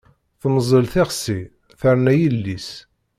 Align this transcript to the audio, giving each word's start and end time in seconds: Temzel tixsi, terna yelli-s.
Temzel 0.41 0.85
tixsi, 0.93 1.39
terna 1.79 2.13
yelli-s. 2.19 2.69